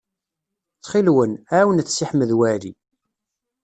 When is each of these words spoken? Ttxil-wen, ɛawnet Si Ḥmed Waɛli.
Ttxil-wen, 0.77 1.31
ɛawnet 1.55 1.89
Si 1.91 2.05
Ḥmed 2.09 2.31
Waɛli. 2.39 2.71